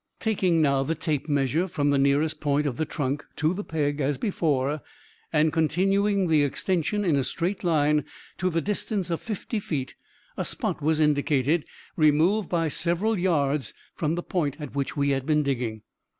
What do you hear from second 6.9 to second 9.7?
in a straight line to the distance of fifty